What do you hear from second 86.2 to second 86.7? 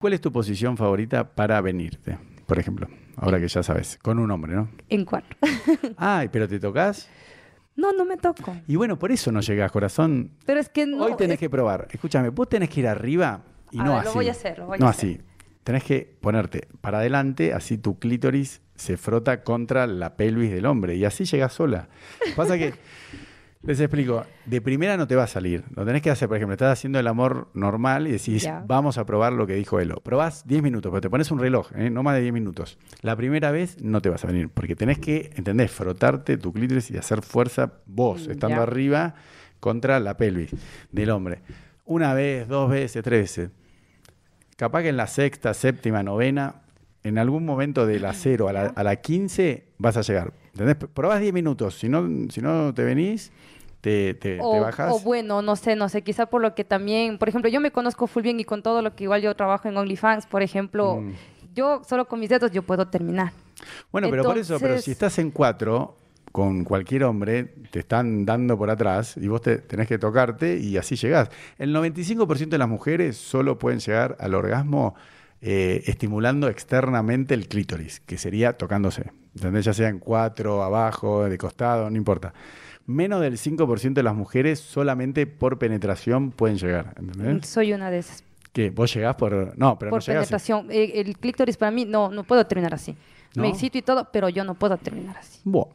pueden